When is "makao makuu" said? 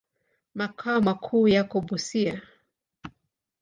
0.55-1.47